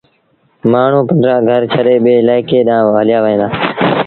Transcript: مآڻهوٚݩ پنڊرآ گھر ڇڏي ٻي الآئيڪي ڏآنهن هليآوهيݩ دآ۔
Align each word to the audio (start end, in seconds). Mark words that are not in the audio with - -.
مآڻهوٚݩ 0.71 1.07
پنڊرآ 1.07 1.35
گھر 1.49 1.61
ڇڏي 1.73 1.95
ٻي 2.03 2.11
الآئيڪي 2.21 2.57
ڏآنهن 2.67 2.95
هليآوهيݩ 2.99 3.39
دآ۔ 3.41 3.47